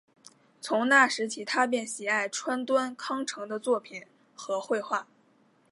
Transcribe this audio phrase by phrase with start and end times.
[0.59, 5.05] 从那时起他便喜爱川端康成的作品和绘画。